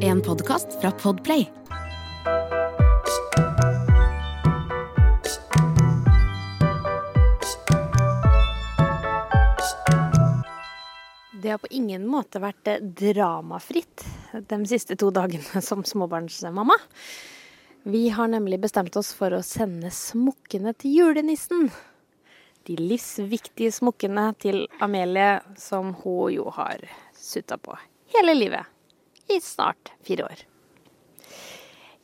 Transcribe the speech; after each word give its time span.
En 0.00 0.22
podkast 0.22 0.80
fra 0.80 0.90
Podplay. 0.90 1.52
Det 11.32 11.48
har 11.48 11.58
på 11.58 11.66
ingen 11.70 12.06
måte 12.08 12.40
vært 12.40 12.68
eh, 12.68 12.80
dramafritt 12.80 14.04
de 14.32 14.66
siste 14.66 14.96
to 14.96 15.10
dagene 15.12 15.60
som 15.62 15.84
småbarnsmamma. 15.84 16.78
Vi 17.82 18.08
har 18.08 18.28
nemlig 18.32 18.62
bestemt 18.64 18.96
oss 18.96 19.12
for 19.14 19.36
å 19.36 19.42
sende 19.44 19.90
smokkene 19.92 20.72
til 20.72 20.96
julenissen. 21.02 21.68
De 22.64 22.78
livsviktige 22.80 23.74
smokkene 23.76 24.30
til 24.40 24.64
Amelie, 24.80 25.42
som 25.60 25.92
hun 26.00 26.32
jo 26.38 26.48
har 26.56 26.80
sutta 27.12 27.60
på 27.60 27.76
hele 28.16 28.34
livet. 28.40 28.75
I 29.32 29.40
snart 29.42 29.92
fire 30.06 30.28
år. 30.28 30.44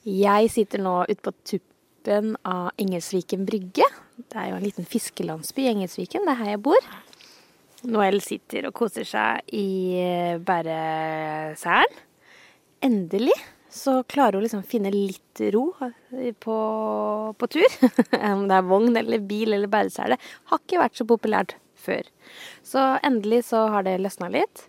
Jeg 0.02 0.50
sitter 0.50 0.82
nå 0.82 0.96
ute 1.06 1.22
på 1.22 1.32
tuppen 1.46 2.32
av 2.42 2.72
Engelsviken 2.82 3.46
brygge. 3.46 3.86
Det 4.18 4.38
er 4.38 4.50
jo 4.50 4.58
en 4.58 4.64
liten 4.66 4.88
fiskelandsby 4.88 5.66
i 5.66 5.72
Engelsviken, 5.76 6.26
det 6.26 6.34
er 6.34 6.40
her 6.40 6.54
jeg 6.56 6.62
bor. 6.66 6.88
Noel 7.86 8.20
sitter 8.22 8.68
og 8.68 8.76
koser 8.78 9.06
seg 9.06 9.54
i 9.54 10.38
bæreselen. 10.42 12.00
Endelig 12.82 13.34
så 13.72 14.02
klarer 14.10 14.36
hun 14.36 14.44
liksom 14.44 14.64
finne 14.66 14.90
litt 14.92 15.40
ro 15.54 15.68
på, 15.78 16.56
på 17.38 17.48
tur. 17.54 17.76
Om 18.32 18.44
det 18.50 18.58
er 18.58 18.68
vogn 18.68 18.98
eller 18.98 19.22
bil 19.22 19.54
eller 19.54 19.70
bæresele. 19.70 20.18
Har 20.50 20.62
ikke 20.62 20.82
vært 20.82 20.98
så 20.98 21.06
populært 21.08 21.56
før. 21.78 22.06
Så 22.66 22.82
endelig 23.06 23.46
så 23.48 23.64
har 23.72 23.86
det 23.86 24.00
løsna 24.02 24.28
litt. 24.34 24.66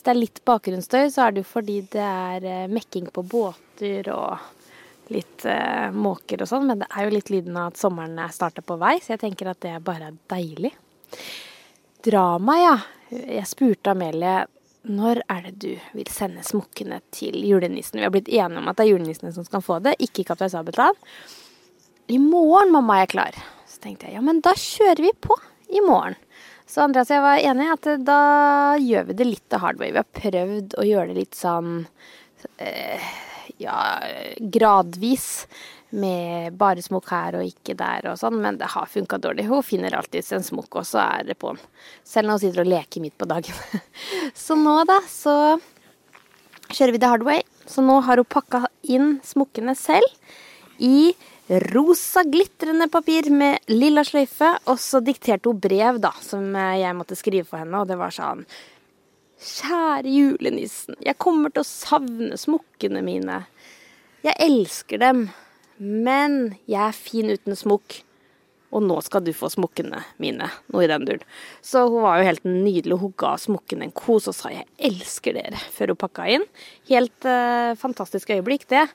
Hvis 0.00 0.06
det 0.06 0.12
er 0.14 0.16
litt 0.16 0.38
bakgrunnsstøy, 0.48 1.10
så 1.12 1.26
er 1.26 1.34
det 1.36 1.42
jo 1.42 1.46
fordi 1.50 1.74
det 1.92 2.00
er 2.00 2.44
eh, 2.48 2.70
mekking 2.72 3.10
på 3.12 3.20
båter 3.28 4.06
og 4.08 5.10
litt 5.12 5.44
uh, 5.44 5.92
måker 5.92 6.40
og 6.40 6.48
sånn. 6.48 6.64
Men 6.70 6.80
det 6.80 6.86
er 6.88 7.04
jo 7.04 7.12
litt 7.12 7.28
lyden 7.28 7.58
av 7.60 7.74
at 7.74 7.82
sommeren 7.82 8.14
er 8.24 8.32
starta 8.32 8.64
på 8.64 8.78
vei, 8.80 8.94
så 9.04 9.12
jeg 9.12 9.20
tenker 9.26 9.50
at 9.52 9.60
det 9.60 9.74
bare 9.84 10.08
er 10.08 10.16
deilig. 10.32 10.70
Drama, 12.08 12.56
ja. 12.56 12.72
Jeg 13.10 13.44
spurte 13.50 13.92
Amelie 13.92 14.38
når 14.88 15.20
er 15.28 15.50
det 15.50 15.52
du 15.66 15.74
vil 15.98 16.08
sende 16.08 16.46
smokkene 16.48 17.02
til 17.12 17.36
julenissen? 17.44 18.00
Vi 18.00 18.08
har 18.08 18.16
blitt 18.16 18.32
enige 18.32 18.64
om 18.64 18.72
at 18.72 18.80
det 18.80 18.86
er 18.86 18.94
julenissene 18.94 19.34
som 19.36 19.44
skal 19.44 19.66
få 19.66 19.82
det, 19.84 19.98
ikke 20.00 20.24
Kaptein 20.30 20.54
Sabeltann. 20.54 20.96
I 22.08 22.16
morgen, 22.24 22.72
mamma, 22.72 22.96
er 22.96 23.04
jeg 23.04 23.12
klar. 23.18 23.44
Så 23.68 23.84
tenkte 23.84 24.08
jeg 24.08 24.16
ja, 24.16 24.24
men 24.24 24.40
da 24.48 24.56
kjører 24.56 25.04
vi 25.10 25.12
på 25.28 25.36
i 25.76 25.84
morgen. 25.84 26.16
Så 26.70 26.84
Andreas 26.84 27.10
og 27.10 27.16
jeg 27.16 27.24
var 27.24 27.42
enige 27.50 27.74
at 27.74 27.88
da 28.06 28.20
gjør 28.78 29.08
vi 29.08 29.18
det 29.18 29.26
litt 29.26 29.58
hard 29.58 29.80
way. 29.80 29.90
Vi 29.90 29.98
har 29.98 30.20
prøvd 30.20 30.76
å 30.78 30.86
gjøre 30.86 31.10
det 31.10 31.16
litt 31.16 31.38
sånn 31.38 31.72
eh, 32.62 33.10
ja, 33.58 33.80
gradvis. 34.38 35.48
Med 35.90 36.54
bare 36.54 36.84
smokk 36.84 37.08
her 37.10 37.34
og 37.40 37.48
ikke 37.48 37.74
der 37.74 38.04
og 38.12 38.20
sånn, 38.20 38.36
men 38.38 38.60
det 38.60 38.68
har 38.70 38.86
funka 38.86 39.18
dårlig. 39.18 39.48
Hun 39.50 39.64
finner 39.66 39.96
alltid 39.98 40.28
en 40.36 40.44
smokk, 40.46 40.76
og 40.78 40.86
så 40.86 41.00
er 41.02 41.24
det 41.26 41.34
på'n. 41.42 41.58
Selv 42.06 42.28
når 42.28 42.36
hun 42.36 42.42
sitter 42.44 42.62
og 42.62 42.70
leker 42.70 43.02
midt 43.02 43.16
på 43.18 43.26
dagen. 43.26 43.80
Så 44.44 44.54
nå, 44.54 44.76
da, 44.86 45.00
så 45.10 45.34
kjører 46.70 46.94
vi 46.94 47.00
det 47.02 47.10
hard 47.10 47.26
way. 47.26 47.42
Så 47.66 47.82
nå 47.82 47.98
har 48.06 48.22
hun 48.22 48.30
pakka 48.30 48.62
inn 48.86 49.16
smokkene 49.26 49.74
selv 49.74 50.06
i 50.78 51.10
rosa 51.50 52.22
glitrende 52.24 52.86
papir 52.88 53.30
med 53.34 53.58
lilla 53.72 54.04
sløyfe. 54.06 54.52
Og 54.70 54.78
så 54.82 55.02
dikterte 55.04 55.50
hun 55.50 55.62
brev, 55.62 55.98
da, 56.02 56.12
som 56.22 56.54
jeg 56.54 56.98
måtte 56.98 57.18
skrive 57.18 57.48
for 57.48 57.62
henne, 57.62 57.82
og 57.82 57.90
det 57.90 57.98
var 58.00 58.14
sånn 58.14 58.44
Kjære 59.40 60.10
julenissen, 60.12 60.98
jeg 61.00 61.16
kommer 61.16 61.48
til 61.48 61.62
å 61.62 61.68
savne 61.68 62.36
smokkene 62.36 63.00
mine. 63.00 63.38
Jeg 64.20 64.36
elsker 64.44 65.00
dem, 65.00 65.22
men 65.80 66.58
jeg 66.68 66.82
er 66.90 66.98
fin 66.98 67.32
uten 67.32 67.56
smokk. 67.56 68.02
Og 68.70 68.84
nå 68.84 68.98
skal 69.02 69.24
du 69.24 69.32
få 69.34 69.48
smokkene 69.50 70.02
mine. 70.22 70.50
Noe 70.70 70.84
i 70.84 70.90
den 70.90 71.06
duren. 71.08 71.24
Så 71.64 71.86
hun 71.88 72.04
var 72.04 72.20
jo 72.20 72.28
helt 72.28 72.44
nydelig. 72.44 73.00
Hun 73.00 73.16
ga 73.18 73.32
smokkene 73.40 73.88
en 73.88 73.96
kos 73.96 74.28
og 74.30 74.36
sa 74.36 74.52
'jeg 74.52 74.68
elsker 74.78 75.34
dere' 75.34 75.64
før 75.72 75.88
hun 75.88 76.02
pakka 76.04 76.28
inn. 76.28 76.44
Helt 76.88 77.24
eh, 77.24 77.74
fantastisk 77.74 78.28
øyeblikk, 78.30 78.68
det. 78.68 78.86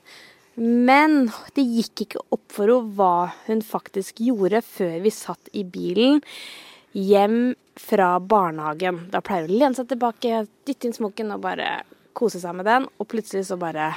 Men 0.56 1.26
det 1.56 1.64
gikk 1.64 2.06
ikke 2.06 2.22
opp 2.32 2.46
for 2.54 2.70
henne 2.72 2.96
hva 2.96 3.28
hun 3.46 3.60
faktisk 3.64 4.22
gjorde 4.24 4.62
før 4.64 4.96
vi 5.04 5.12
satt 5.12 5.50
i 5.52 5.66
bilen 5.68 6.22
hjem 6.96 7.54
fra 7.76 8.14
barnehagen. 8.20 9.02
Da 9.12 9.20
pleier 9.20 9.44
hun 9.44 9.52
å 9.52 9.60
lene 9.60 9.76
seg 9.76 9.90
tilbake, 9.90 10.46
dytte 10.64 10.88
inn 10.88 10.96
smokken 10.96 11.34
og 11.34 11.44
bare 11.44 11.82
kose 12.16 12.40
seg 12.40 12.56
med 12.56 12.68
den. 12.68 12.88
Og 12.96 13.08
plutselig 13.10 13.48
så 13.50 13.60
bare 13.60 13.92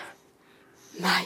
Nei. 1.00 1.24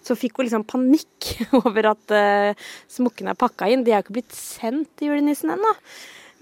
Så 0.00 0.16
fikk 0.16 0.38
hun 0.38 0.46
liksom 0.46 0.64
panikk 0.64 1.34
over 1.60 1.90
at 1.90 2.12
uh, 2.16 2.66
smokken 2.88 3.28
er 3.28 3.36
pakka 3.36 3.68
inn. 3.68 3.84
De 3.84 3.92
er 3.92 4.00
jo 4.00 4.06
ikke 4.06 4.16
blitt 4.16 4.36
sendt 4.36 4.94
til 4.96 5.12
julenissen 5.12 5.52
ennå. 5.52 5.74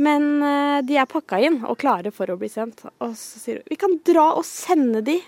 Men 0.03 0.29
uh, 0.45 0.79
de 0.87 0.95
er 1.01 1.11
pakka 1.11 1.41
inn 1.43 1.59
og 1.67 1.81
klare 1.83 2.15
for 2.15 2.31
å 2.31 2.39
bli 2.39 2.51
sendt. 2.53 2.85
Og 3.03 3.17
så 3.19 3.43
sier 3.43 3.59
hun 3.59 3.73
vi 3.73 3.81
kan 3.83 3.99
dra 4.07 4.29
og 4.37 4.47
sende 4.47 5.03
de 5.11 5.19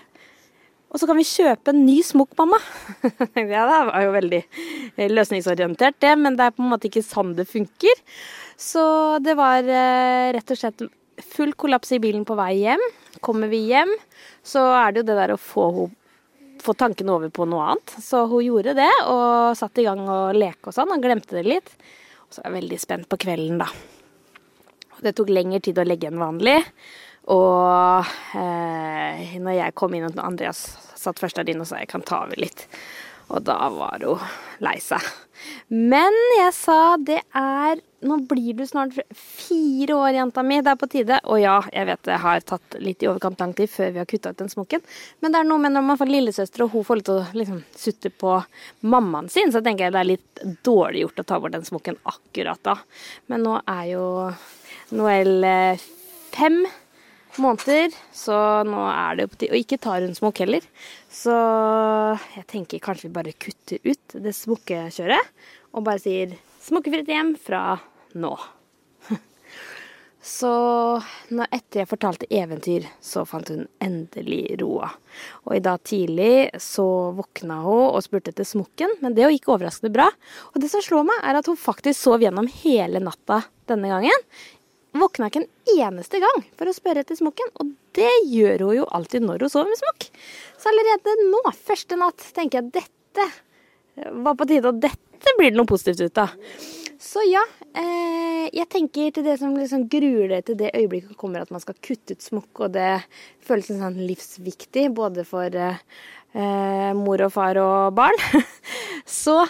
og 0.95 0.99
så 1.01 1.09
kan 1.09 1.17
vi 1.19 1.27
kjøpe 1.27 1.73
en 1.73 1.81
ny 1.83 1.97
smokk, 2.07 2.31
mamma. 2.39 2.55
ja, 3.35 3.65
det 3.67 3.79
var 3.89 4.03
jo 4.05 4.13
veldig 4.13 4.39
løsningsorientert, 5.11 5.97
det, 5.99 6.13
men 6.21 6.37
det 6.39 6.45
er 6.45 6.53
på 6.55 6.63
en 6.63 6.71
måte 6.71 6.87
ikke 6.87 7.03
sånn 7.03 7.33
det 7.35 7.43
funker. 7.49 7.99
Så 8.55 8.85
det 9.19 9.33
var 9.35 9.67
eh, 9.67 10.31
rett 10.37 10.53
og 10.55 10.59
slett 10.61 10.85
full 11.35 11.51
kollaps 11.59 11.91
i 11.91 11.99
bilen 11.99 12.23
på 12.27 12.37
vei 12.39 12.53
hjem. 12.61 12.85
Kommer 13.19 13.51
vi 13.51 13.65
hjem, 13.73 13.91
så 14.39 14.63
er 14.77 14.95
det 14.95 15.03
jo 15.03 15.09
det 15.09 15.17
der 15.19 15.33
å 15.35 15.41
få, 15.41 15.67
få 16.63 16.77
tankene 16.79 17.17
over 17.17 17.33
på 17.35 17.47
noe 17.51 17.73
annet. 17.73 17.97
Så 17.99 18.23
hun 18.31 18.45
gjorde 18.45 18.77
det, 18.79 18.91
og 19.11 19.51
satte 19.59 19.83
i 19.83 19.89
gang 19.89 20.07
å 20.07 20.21
leke 20.31 20.71
og 20.71 20.77
sånn, 20.79 20.95
og 20.95 21.03
glemte 21.03 21.35
det 21.35 21.43
litt. 21.43 21.75
Og 22.23 22.37
så 22.37 22.39
er 22.39 22.53
jeg 22.53 22.61
veldig 22.61 22.79
spent 22.87 23.11
på 23.11 23.19
kvelden, 23.27 23.59
da. 23.65 23.67
Det 25.03 25.11
tok 25.11 25.35
lengre 25.35 25.59
tid 25.59 25.83
å 25.83 25.83
legge 25.83 26.07
enn 26.07 26.23
vanlig. 26.23 26.61
Og 27.33 28.05
eh, 28.37 29.35
når 29.41 29.57
jeg 29.57 29.77
kom 29.77 29.95
inn, 29.97 30.05
og 30.07 30.21
Andreas 30.21 30.67
satt 30.99 31.21
først 31.21 31.39
der 31.39 31.49
inne 31.51 31.65
og 31.65 31.69
sa 31.69 31.81
jeg 31.81 31.91
kan 31.91 32.05
ta 32.05 32.23
over 32.25 32.39
litt. 32.41 32.67
Og 33.33 33.41
da 33.45 33.57
var 33.73 34.03
hun 34.05 34.21
lei 34.61 34.77
seg. 34.83 35.01
Men 35.67 36.13
jeg 36.37 36.53
sa 36.55 36.95
det 37.01 37.19
er 37.35 37.81
Nå 38.05 38.19
blir 38.29 38.53
du 38.53 38.61
snart 38.69 38.93
fire 39.17 39.95
år, 39.97 40.11
jenta 40.13 40.43
mi. 40.45 40.59
Det 40.61 40.69
er 40.69 40.77
på 40.77 40.89
tide. 40.91 41.17
Og 41.25 41.39
ja, 41.41 41.55
jeg 41.73 41.87
vet 41.89 42.03
det 42.05 42.19
har 42.21 42.43
tatt 42.45 42.75
litt 42.77 43.01
i 43.01 43.07
overkant 43.09 43.39
lang 43.41 43.55
tid 43.57 43.71
før 43.71 43.95
vi 43.95 43.97
har 43.97 44.05
kutta 44.05 44.29
ut 44.29 44.43
den 44.43 44.51
smokken. 44.51 44.83
Men 45.25 45.33
det 45.33 45.39
er 45.39 45.47
noe 45.49 45.63
med 45.63 45.73
når 45.73 45.87
man 45.87 45.97
får 45.97 46.11
lillesøster, 46.11 46.61
og 46.61 46.75
hun 46.75 46.85
får 46.85 46.99
litt 46.99 47.09
å 47.09 47.17
liksom, 47.33 47.63
sutte 47.73 48.11
på 48.13 48.35
mammaen 48.85 49.31
sin, 49.33 49.49
så 49.49 49.63
tenker 49.65 49.87
jeg 49.87 49.95
det 49.95 50.03
er 50.03 50.11
litt 50.11 50.43
dårlig 50.67 51.01
gjort 51.07 51.23
å 51.23 51.27
ta 51.31 51.41
bort 51.41 51.57
den 51.57 51.65
smokken 51.65 51.97
akkurat 52.13 52.61
da. 52.67 52.77
Men 53.33 53.47
nå 53.47 53.57
er 53.63 53.83
jo 53.95 54.05
Noel 54.93 55.49
eh, 55.49 55.89
fem 56.35 56.61
måneder, 57.41 57.93
så 58.15 58.37
nå 58.67 58.81
er 58.91 59.17
det 59.17 59.25
jo 59.25 59.31
på 59.31 59.39
tide 59.41 59.53
Og 59.53 59.61
ikke 59.61 59.81
ta 59.81 59.97
rundt 59.99 60.19
smokk 60.19 60.41
heller. 60.43 60.65
Så 61.11 61.35
jeg 62.35 62.47
tenker 62.51 62.83
kanskje 62.83 63.09
vi 63.09 63.15
bare 63.17 63.35
kutter 63.35 63.81
ut 63.85 64.17
det 64.25 64.35
smokkekjøret 64.35 65.31
og 65.75 65.85
bare 65.85 66.01
sier 66.01 66.35
smokkefritt 66.65 67.09
hjem 67.11 67.35
fra 67.39 67.77
nå. 68.15 68.33
Så 70.25 70.49
etter 71.29 71.83
jeg 71.83 71.89
fortalte 71.89 72.29
eventyr, 72.33 72.87
så 73.03 73.25
fant 73.29 73.51
hun 73.51 73.67
endelig 73.83 74.55
roa. 74.61 74.87
Og 75.45 75.57
i 75.57 75.61
dag 75.61 75.83
tidlig 75.85 76.49
så 76.63 76.85
våkna 77.13 77.59
hun 77.61 77.91
og 77.91 78.01
spurte 78.01 78.33
etter 78.33 78.47
smokken, 78.47 78.95
men 79.03 79.13
det 79.13 79.27
gikk 79.35 79.51
overraskende 79.53 79.93
bra. 79.93 80.07
Og 80.53 80.63
det 80.63 80.71
som 80.71 80.81
slår 80.81 81.05
meg, 81.11 81.21
er 81.21 81.37
at 81.37 81.51
hun 81.51 81.59
faktisk 81.59 81.99
sov 81.99 82.25
gjennom 82.25 82.49
hele 82.63 83.03
natta 83.03 83.43
denne 83.69 83.91
gangen 83.91 84.25
våkna 84.99 85.29
ikke 85.29 85.43
en 85.43 85.75
eneste 85.75 86.21
gang 86.23 86.43
for 86.57 86.69
å 86.69 86.75
spørre 86.75 87.03
etter 87.03 87.17
smokken. 87.19 87.51
Og 87.61 87.73
det 87.97 88.11
gjør 88.31 88.67
hun 88.67 88.77
jo 88.81 88.87
alltid 88.97 89.25
når 89.25 89.45
hun 89.45 89.53
sover 89.53 89.71
med 89.71 89.81
smokk. 89.81 90.07
Så 90.59 90.71
allerede 90.71 91.17
nå, 91.31 91.41
første 91.67 91.99
natt, 91.99 92.29
tenker 92.35 92.61
jeg 92.61 92.73
dette 92.81 93.29
var 93.95 94.35
på 94.35 94.47
tide, 94.49 94.71
og 94.71 94.81
dette 94.83 95.35
blir 95.37 95.53
det 95.53 95.59
noe 95.59 95.69
positivt 95.69 96.03
ut 96.03 96.23
av. 96.25 96.33
Så 97.05 97.21
ja, 97.27 97.43
eh, 97.77 98.47
jeg 98.55 98.67
tenker 98.71 99.11
til 99.13 99.25
det 99.27 99.37
som 99.39 99.55
liksom 99.55 99.85
gruer 99.91 100.31
deg 100.31 100.45
til 100.47 100.57
det 100.59 100.71
øyeblikket 100.73 101.17
kommer 101.19 101.43
at 101.43 101.51
man 101.53 101.61
skal 101.63 101.77
kutte 101.83 102.15
ut 102.15 102.23
smokk, 102.23 102.65
og 102.65 102.73
det 102.75 103.03
føles 103.45 103.69
sånn 103.69 103.99
livsviktig 104.07 104.87
både 104.95 105.25
for 105.27 105.59
eh, 105.59 106.91
mor 106.97 107.25
og 107.27 107.33
far 107.35 107.59
og 107.61 107.93
barn, 107.97 108.19
så 109.23 109.43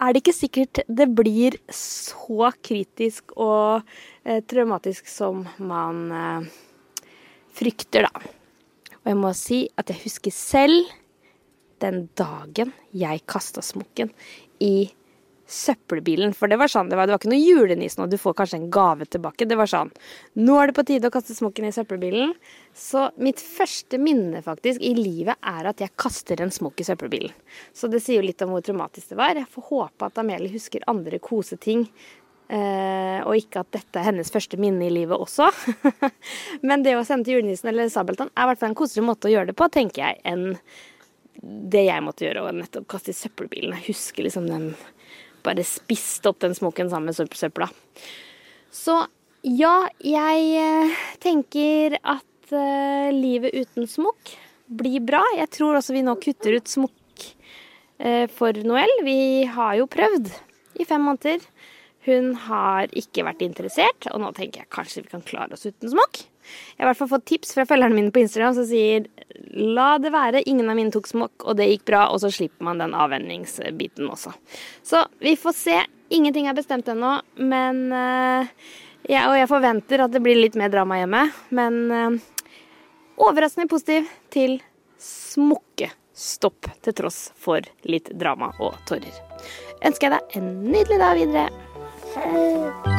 er 0.00 0.12
det 0.12 0.22
ikke 0.22 0.36
sikkert 0.36 0.82
det 0.88 1.08
blir 1.16 1.56
så 1.74 2.50
kritisk 2.64 3.34
og 3.36 3.82
eh, 4.24 4.40
traumatisk 4.48 5.08
som 5.10 5.44
man 5.58 6.06
eh, 6.16 6.48
frykter, 7.56 8.08
da. 8.08 8.32
Og 9.00 9.12
jeg 9.12 9.18
må 9.20 9.32
si 9.36 9.60
at 9.80 9.92
jeg 9.92 10.02
husker 10.04 10.34
selv 10.34 10.88
den 11.80 12.04
dagen 12.18 12.74
jeg 12.92 13.24
kasta 13.28 13.62
smokken 13.64 14.12
i 14.60 14.90
søppelbilen. 15.50 16.32
For 16.36 16.50
det 16.50 16.58
var 16.60 16.70
sånn, 16.70 16.90
det 16.90 16.98
var, 16.98 17.08
det 17.08 17.14
var 17.14 17.22
ikke 17.22 17.32
noe 17.32 17.42
julenissen 17.42 18.04
og 18.04 18.12
du 18.12 18.16
får 18.20 18.36
kanskje 18.38 18.60
en 18.60 18.68
gave 18.72 19.08
tilbake. 19.10 19.48
Det 19.50 19.58
var 19.58 19.70
sånn 19.70 19.90
Nå 20.38 20.56
er 20.60 20.70
det 20.70 20.76
på 20.78 20.86
tide 20.86 21.10
å 21.10 21.14
kaste 21.14 21.36
smokken 21.36 21.66
i 21.68 21.72
søppelbilen. 21.74 22.34
Så 22.76 23.08
mitt 23.20 23.42
første 23.42 23.98
minne 24.00 24.44
faktisk 24.46 24.82
i 24.84 24.94
livet 24.98 25.40
er 25.42 25.70
at 25.72 25.82
jeg 25.82 25.96
kaster 26.00 26.40
en 26.42 26.54
smokk 26.54 26.80
i 26.80 26.86
søppelbilen. 26.86 27.34
Så 27.74 27.90
det 27.90 28.02
sier 28.04 28.20
jo 28.20 28.28
litt 28.28 28.42
om 28.46 28.54
hvor 28.54 28.64
traumatisk 28.64 29.12
det 29.12 29.20
var. 29.20 29.38
Jeg 29.38 29.50
får 29.50 29.68
håpe 29.72 30.10
at 30.10 30.22
Amelie 30.22 30.54
husker 30.54 30.86
andre 30.90 31.18
koseting. 31.22 31.88
Eh, 32.50 33.18
og 33.22 33.36
ikke 33.38 33.60
at 33.62 33.74
dette 33.76 34.00
er 34.00 34.08
hennes 34.08 34.30
første 34.32 34.58
minne 34.58 34.88
i 34.88 34.94
livet 34.94 35.14
også. 35.14 35.50
Men 36.66 36.82
det 36.82 36.96
å 36.98 37.04
sende 37.06 37.28
til 37.28 37.38
julenissen 37.38 37.70
eller 37.70 37.90
Sabeltann 37.92 38.32
er 38.34 38.46
i 38.46 38.50
hvert 38.50 38.62
fall 38.62 38.72
en 38.72 38.80
koseligere 38.80 39.06
måte 39.06 39.30
å 39.30 39.34
gjøre 39.34 39.52
det 39.52 39.58
på, 39.58 39.68
tenker 39.70 40.02
jeg, 40.02 40.18
enn 40.26 40.48
det 41.40 41.84
jeg 41.86 42.04
måtte 42.04 42.26
gjøre, 42.26 42.42
og 42.44 42.58
nettopp 42.58 42.88
kaste 42.90 43.14
i 43.14 43.16
søppelbilen. 43.16 43.76
Jeg 43.78 43.94
husker 43.94 44.26
liksom 44.26 44.48
den 44.50 44.72
bare 45.46 45.64
spist 45.66 46.26
opp 46.28 46.40
den 46.44 46.54
smokken 46.56 46.90
sammen 46.92 47.10
med 47.10 47.36
søpla. 47.36 47.70
Så 48.70 48.96
ja, 49.46 49.88
jeg 50.04 50.48
eh, 50.60 51.02
tenker 51.22 51.96
at 52.00 52.52
uh, 52.52 53.08
livet 53.14 53.54
uten 53.56 53.88
smokk 53.88 54.34
blir 54.68 55.00
bra. 55.02 55.22
Jeg 55.38 55.48
tror 55.56 55.78
også 55.78 55.96
vi 55.96 56.04
nå 56.04 56.14
kutter 56.20 56.58
ut 56.58 56.68
smokk 56.70 57.24
uh, 58.04 58.26
for 58.36 58.60
Noel. 58.66 58.92
Vi 59.06 59.46
har 59.48 59.78
jo 59.80 59.88
prøvd 59.90 60.28
i 60.80 60.86
fem 60.88 61.08
måneder. 61.08 61.42
Hun 62.06 62.34
har 62.48 62.92
ikke 62.96 63.24
vært 63.26 63.42
interessert, 63.44 64.08
og 64.12 64.22
nå 64.22 64.30
tenker 64.36 64.62
jeg 64.62 64.72
kanskje 64.72 65.04
vi 65.04 65.12
kan 65.12 65.24
klare 65.24 65.56
oss 65.56 65.66
uten 65.68 65.92
smokk. 65.92 66.22
Jeg 66.76 66.82
har 66.82 66.88
i 66.88 66.90
hvert 66.90 67.00
fall 67.00 67.12
fått 67.14 67.28
tips 67.30 67.54
fra 67.56 67.66
følgerne 67.68 67.96
mine 67.96 68.14
på 68.14 68.22
Instagram 68.22 68.56
som 68.56 68.68
sier 68.68 69.08
la 69.50 69.94
det 69.98 70.12
være, 70.14 70.42
ingen 70.48 70.68
av 70.70 70.76
mine 70.78 70.92
tok 70.94 71.08
smokk, 71.10 71.44
og 71.44 71.56
det 71.58 71.68
gikk 71.70 71.86
bra, 71.90 72.04
og 72.12 72.20
så 72.22 72.30
slipper 72.32 72.66
man 72.66 72.80
den 72.82 72.94
avvenningsbiten 72.96 74.10
også. 74.10 74.34
Så 74.86 75.04
vi 75.22 75.34
får 75.38 75.56
se. 75.56 75.78
Ingenting 76.10 76.48
er 76.50 76.56
bestemt 76.58 76.88
ennå, 76.90 77.20
men 77.38 77.84
uh, 77.94 78.48
ja, 79.08 79.28
Og 79.30 79.36
jeg 79.38 79.48
forventer 79.48 80.02
at 80.04 80.12
det 80.12 80.22
blir 80.24 80.38
litt 80.38 80.58
mer 80.58 80.72
drama 80.72 80.98
hjemme, 81.00 81.22
men 81.56 81.80
uh, 81.88 82.18
overraskende 83.20 83.70
positiv 83.70 84.10
til 84.34 84.58
smokkestopp 85.00 86.70
til 86.84 86.98
tross 87.00 87.28
for 87.38 87.64
litt 87.88 88.12
drama 88.20 88.52
og 88.60 88.76
tårer. 88.90 89.22
Ønsker 89.80 90.10
jeg 90.10 90.18
deg 90.18 90.40
en 90.42 90.54
nydelig 90.68 91.00
dag 91.00 91.20
videre. 91.22 92.98